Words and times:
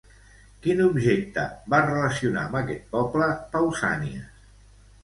Quin 0.63 0.79
objecte 0.85 1.43
va 1.75 1.83
relacionar 1.91 2.47
amb 2.47 2.59
aquest 2.63 2.89
poble, 2.97 3.33
Pausànias? 3.55 4.35